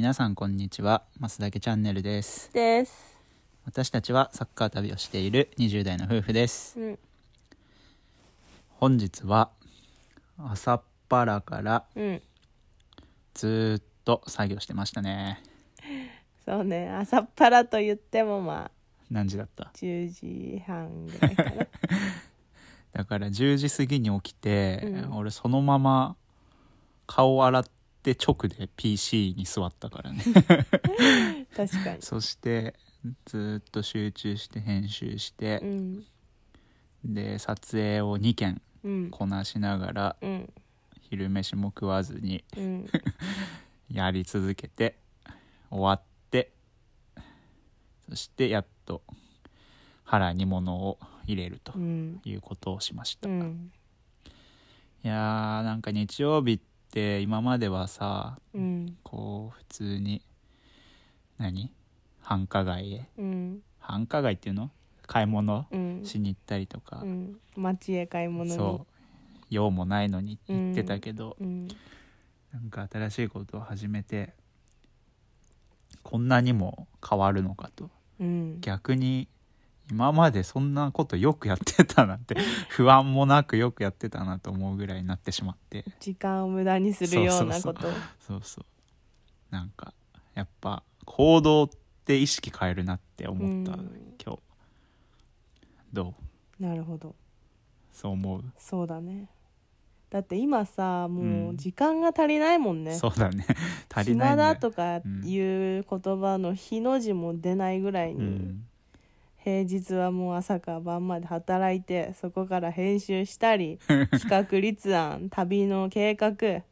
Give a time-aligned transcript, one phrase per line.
[0.00, 3.20] 皆さんこんにちはマスダケチャンネルですです。
[3.66, 6.98] 私たちはサッカー旅をしている20代の夫婦ですうん。
[8.78, 9.50] 本日は
[10.38, 12.22] 朝っぱらからうん。
[13.34, 15.42] ずーっと作業してましたね
[16.46, 16.88] そうね。
[16.88, 18.70] 朝っぱらと言ってもまあ、
[19.10, 21.50] 何時だった？10時半ぐらいかな。
[22.94, 26.16] だから10時過ぎに起きて、うん俺そのまま
[27.06, 27.64] 顔洗っ
[28.02, 30.22] て直で PC に座ったからね
[31.56, 32.02] 確かに。
[32.02, 32.74] そして
[33.24, 36.04] ずーっと集中して編集してう、ん。
[37.04, 39.10] で撮影を2件うん。
[39.10, 40.52] こなしながらうん。
[41.10, 42.86] 昼飯も食わずにうん。
[43.90, 44.98] やり続けて
[45.70, 46.52] 終わって
[48.08, 49.02] そしてやっと
[50.04, 52.20] 腹に物を入れるとうん。
[52.24, 53.72] いうことをしました、いうん。
[55.02, 58.96] やーなんか日曜日って今まではさうん。
[59.02, 60.22] こう普通に
[61.38, 61.72] 何？
[62.20, 63.08] 繁華街へ？
[63.18, 63.62] うん。
[63.78, 64.70] 繁華街っていうの？
[65.06, 65.66] 買い物？
[65.70, 66.04] うん。
[66.04, 67.36] しに行ったりとか、うん。
[67.56, 68.50] 街へ買い物に。
[68.50, 68.92] そう
[69.50, 71.68] 用もないのに行ってたけど、うん。
[72.52, 74.32] なんか新しいことを始めて
[76.02, 78.60] こんなにも変わるのかとうん。
[78.60, 79.28] 逆に
[79.90, 82.36] 今までそんなことよくやってたなって
[82.70, 85.84] 不安もなくよくやってたなと思うぐらいになってしまって。
[85.98, 87.88] 時間を無駄にするようなこと。
[88.20, 88.64] そうそう
[89.50, 89.92] なんか
[90.34, 91.70] やっぱ行動っ
[92.04, 94.14] て意識変えるなって思った、うん。
[94.24, 94.40] 今日。
[95.92, 96.14] ど
[96.60, 96.62] う？
[96.62, 97.14] なるほど。
[97.92, 99.28] そう思う、そうだね。
[100.08, 101.48] だって今さ、もうん。
[101.50, 102.94] う時間が足りないもんね。
[102.94, 103.44] そうだね。
[103.92, 108.66] 足りない暇んだとかいう言葉の日の字も出ないぐらいうに、ん
[109.42, 113.78] 平日はもう朝から晩まで働いてそこから編集したり
[114.12, 116.62] 企画立案旅の計画。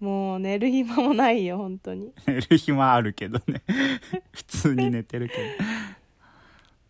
[0.00, 2.12] もう寝る暇もないよ本当に。
[2.26, 3.62] 寝る暇あるけどね。
[4.32, 5.40] 普通に寝てるけど。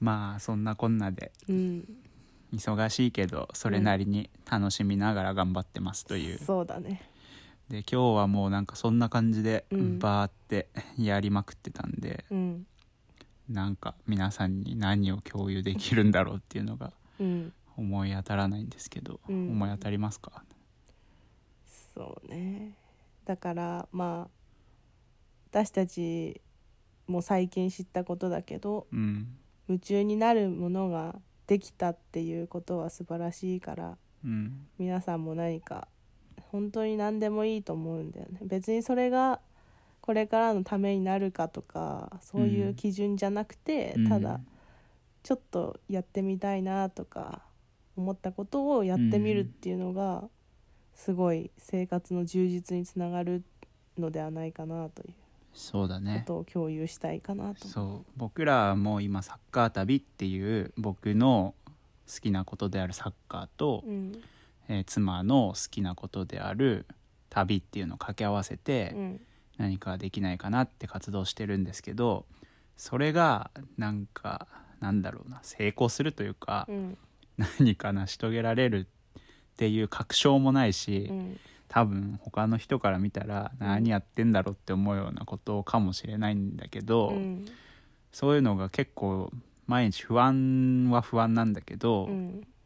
[0.01, 1.33] まあそんなこんなで。
[1.49, 1.89] うん。
[2.53, 7.03] 忙しいけどそれなりに楽しみながら頑張ってますという、そうだね。
[7.69, 9.99] で今日はもうなんかそんな感じでうん。
[9.99, 10.69] バーって
[10.99, 12.67] やりまくってたんで、うん
[13.49, 17.53] なんか皆さんに何を共有できるんだろうっていうのがうん。
[17.77, 19.51] 思い当たらないんですけど、うん。
[19.51, 20.45] 思い当たりますか？
[21.95, 22.73] そうね。
[23.25, 24.31] だからまあ
[25.51, 26.41] 私たち
[27.07, 29.37] も最近知ったことだけどうん。
[29.69, 31.17] 夢中になるものが
[31.47, 34.67] できたっていうことは素晴らしいからうん。
[34.79, 35.89] 皆さんも何か
[36.53, 38.39] 本当に何でもいいと思うんだよね。
[38.43, 39.41] 別にそれが
[40.05, 44.09] これからのためになるかとかそういう基準じゃなくて、うん。
[44.11, 44.39] ただ
[45.23, 47.41] ちょっとやってみたいなとか
[47.97, 50.25] 思ったことをやってみるっていうのが
[50.95, 53.45] すごい生活の充実につながる
[53.97, 55.15] のではないかなというこ
[55.55, 56.25] そうだね。
[56.27, 57.65] とを共有したいかなと。
[57.65, 58.13] 思そう。
[58.19, 61.55] 僕らも今サッカー旅っていう僕の
[62.07, 63.91] 好きなことであるサッカーと、う。
[63.91, 64.13] うん。
[64.69, 66.85] えー妻の好きなことである
[67.31, 69.21] 旅っていうのを掛け合わせてうん
[69.59, 72.25] 何かできないかなって活動してるんですけど
[72.77, 74.47] それがなんか
[74.81, 76.99] なんだろうな成功するというかうん
[77.59, 79.17] 何か成し遂げられるっ
[79.57, 87.45] ていう確証もないしうん多分他の人から見たら何やってんだろうって思うようなことかもしれないんだけど、うん
[88.13, 89.33] そういうのが結構
[89.67, 92.09] 毎日不安は不安なんだけど、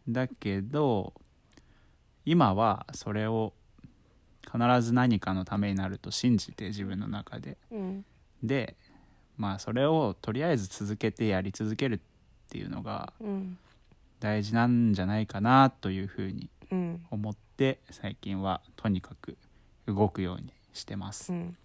[0.06, 1.15] だけど
[2.26, 3.55] 今はそれを
[4.51, 7.59] 必ず何かのためになると信じて自分の中で。
[7.71, 8.05] うん。
[8.43, 8.77] で
[9.37, 12.01] まあそれをとりあえず続けてやり続けるっ
[12.49, 13.59] ていうのがうん
[14.21, 17.05] 大事なんじゃないかなというふうにうん。
[17.11, 19.37] 思って最近はとにかく
[19.87, 21.57] 動くようにしてます、うん。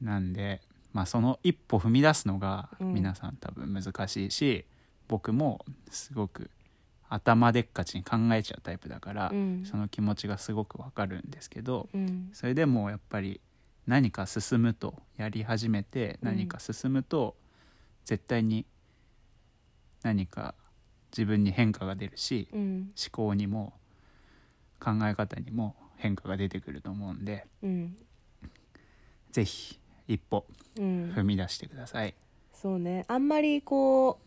[0.00, 0.60] なんで
[0.92, 2.94] まあその一歩踏み出すのがうん。
[2.94, 4.64] 皆さん多分難しいし、
[5.08, 6.50] 僕もすごく
[7.14, 9.62] 頭でっかちに考えちゃうタイプだから、うん。
[9.64, 12.30] その気持ちがすごくわかるんですけどうん。
[12.32, 13.40] それでもやっぱり
[13.86, 16.28] 何か進むとやり始めてうん。
[16.28, 17.36] 何か進むと
[18.04, 18.66] 絶対に
[20.02, 20.54] 何か
[21.12, 22.90] 自分に変化が出るしうん。
[22.96, 23.74] 思考にも
[24.80, 27.96] 考え方にも変化が出てくると思うんでうん。
[29.30, 29.78] ぜひ
[30.08, 30.44] 一歩
[30.76, 31.12] うん。
[31.14, 32.14] 踏み出してください。
[32.52, 33.04] そうね。
[33.06, 34.18] あんまりこ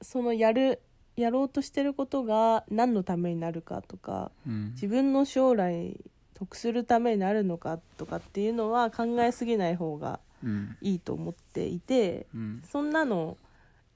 [0.00, 0.82] うそのやる
[1.16, 4.70] やろうとしてることが何のためになるかとかうん。
[4.72, 5.98] 自分の将来
[6.34, 10.76] 得するためになるのかとかっていうのは考えすぎない方がうん。
[10.80, 12.62] いいと思っていてうん。
[12.70, 13.36] そんなの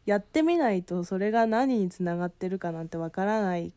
[0.07, 3.73] やってみないとそれが何につながってるかなんてわからない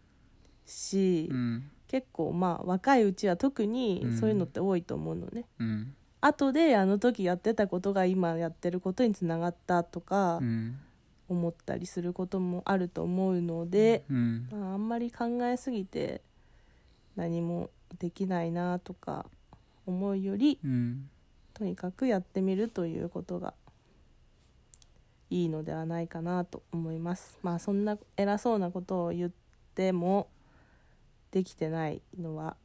[0.66, 1.70] し、うん。
[1.88, 4.18] 結構まあ若いうちは特にうん。
[4.18, 5.46] そういうのって多いと思うのね。
[5.60, 5.94] うん。
[6.22, 10.78] 後であの時やってたことが今やってることにつながったとかうん
[11.34, 14.48] 思ったりすることもあると思うので、うん。
[14.52, 16.22] まあ、あんまり考えすぎて
[17.16, 17.70] 何も
[18.00, 19.26] できないなとか
[19.86, 21.10] 思うよりうん。
[21.54, 23.54] とにかくやってみるということが
[25.30, 27.38] いいのではないかなと思います。
[27.42, 29.32] まあそんな偉そうなことを言っ
[29.76, 30.30] ても
[31.32, 32.56] できてないのは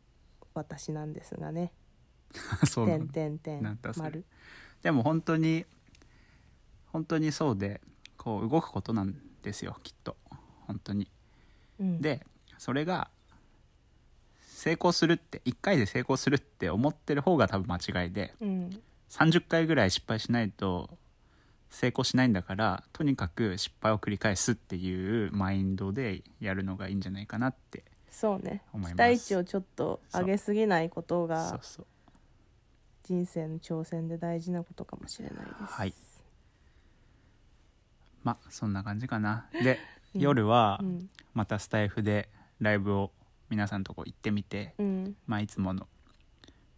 [0.55, 1.73] 私なんですがね
[2.69, 3.63] 「そうなのてんてんてん。
[3.63, 4.05] なんだそれ。
[4.05, 4.25] 丸。
[4.83, 5.65] でも本当に
[6.93, 7.81] 本当にそうで
[8.29, 10.17] こう動くことなんですよきっと。
[10.67, 11.11] 本当に」
[11.81, 12.01] うん。
[12.03, 12.27] で
[12.59, 13.11] それが
[14.41, 18.83] 成功するって1回で成功するって思ってる方が多分間違いでうん。
[19.09, 20.99] 30回ぐらい失敗しないと
[21.71, 28.63] 成功しないんだからとにかく失敗を繰り返すっていうマインドでやるのがいいんじゃないかなってそうね。
[28.75, 31.59] 期待値をちょっと上げすぎないことが
[33.05, 35.73] 人生の挑戦で大事なことかもしれないです。
[35.73, 35.95] はい
[38.25, 39.47] まあそんな感じかな。
[39.63, 39.79] で、
[40.15, 40.21] うん。
[40.21, 41.11] 夜はうん。
[41.35, 42.29] またスタイフで
[42.61, 43.13] ライブを
[43.49, 45.17] 皆さんとこ行ってみて、うん。
[45.27, 45.87] まあいつもの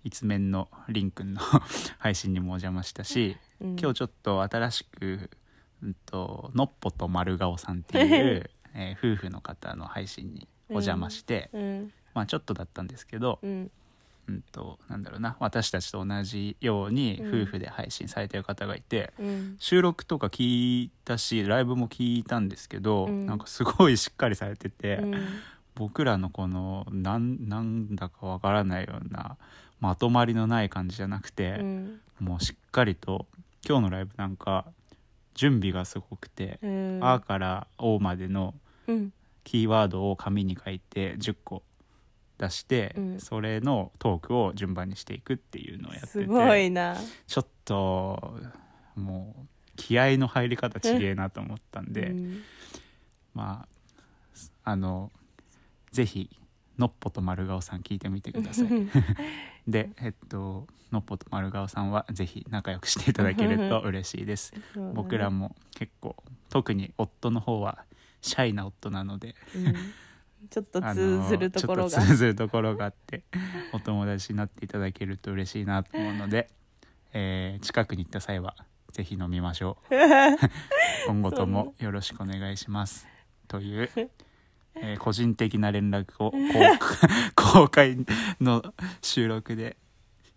[0.04, 1.40] 一面のりんくんの
[1.98, 3.76] 配信にもお邪魔したし、うん。
[3.78, 5.30] 今日ちょっと新しく、
[5.82, 11.92] うん、とのっぽと丸顔さんっていう、 えー夫婦の方の配信にお邪魔して、うん。
[12.14, 13.70] まあちょっとだったんですけど、うん
[14.30, 17.42] うん、となんだろうな私たちと同じようにうん。
[17.42, 19.56] 夫婦で配信されてる方がいて、うん。
[19.58, 23.26] 収録とか聞いたしライブも聞いたんですけど、うん。
[23.26, 25.14] なんかすごいしっかりされてて、うん。
[25.74, 29.36] 僕らのこのなんなんだかわからないような
[29.80, 32.00] まとまりのない感じじゃなくて、うん。
[32.20, 33.26] もうしっかりと
[33.66, 34.66] 今日のライブなんか
[35.34, 37.00] 準備がすごくてう、ん。
[37.02, 38.54] あから「お」までの
[38.86, 39.12] うん。
[39.42, 41.62] キーワードを紙に書いて10個
[42.40, 43.20] 出して、うん。
[43.20, 46.96] それのトークを順番にしていくっていうのをやっててすごいな。
[47.26, 48.34] ちょっと
[48.96, 49.46] もう
[49.76, 52.42] 気合の入り方ちげえなと思ったんで、うん。
[53.34, 53.66] ま
[54.64, 55.12] ああの
[55.92, 56.30] ぜひ
[56.78, 58.68] のっぽと丸顔さん聞いてみてください。
[59.68, 64.54] でえっとのっぽと丸顔さんはぜひ仲良くしていただけると 嬉しいです。
[64.54, 64.62] ね。
[64.94, 66.16] 僕らも結構
[66.48, 67.84] 特に夫の方は
[68.22, 69.74] シャイな夫なのでうん
[70.48, 71.90] ちょっと通ずるところが。
[71.90, 73.22] 通ずるところがあって
[73.72, 76.48] お友達になっていただけると嬉しいなと思うので、
[77.12, 78.56] えー近くに行った際は
[78.92, 79.94] ぜひ飲みましょう。
[81.06, 83.06] 今後ともよろしくお願いします。
[83.48, 83.90] という、
[84.76, 86.30] えー個人的な連絡を
[87.34, 87.96] 公公開
[88.40, 88.62] の
[89.02, 89.76] 収録で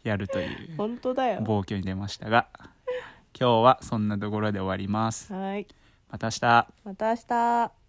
[0.04, 1.42] やるという本当だよ。
[1.42, 2.48] 暴挙に出ましたが
[3.40, 5.34] 今日はそんなところで終わります。
[5.34, 5.68] はい。
[6.10, 6.68] また明日。
[6.84, 7.83] また明日